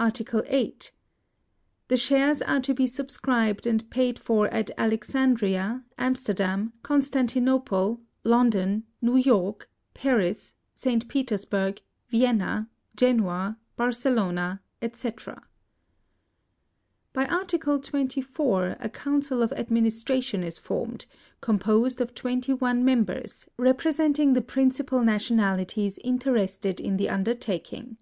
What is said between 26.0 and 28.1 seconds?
terested in the undertaking.